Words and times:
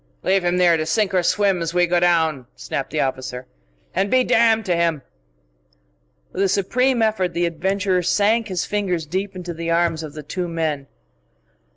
"Leave 0.23 0.43
him 0.43 0.59
here 0.59 0.77
to 0.77 0.83
sink 0.87 1.13
or 1.13 1.21
swim 1.21 1.61
as 1.61 1.75
we 1.75 1.85
go 1.85 1.99
down," 1.99 2.47
snapped 2.55 2.89
the 2.89 2.99
officer 2.99 3.45
"and 3.93 4.09
be 4.09 4.23
damned 4.23 4.65
to 4.65 4.75
him!" 4.75 5.03
With 6.31 6.41
a 6.41 6.49
supreme 6.49 7.03
effort 7.03 7.35
the 7.35 7.45
adventurer 7.45 8.01
sank 8.01 8.47
his 8.47 8.65
fingers 8.65 9.05
deep 9.05 9.35
into 9.35 9.53
the 9.53 9.69
arms 9.69 10.01
of 10.01 10.13
the 10.13 10.23
two 10.23 10.47
men. 10.47 10.87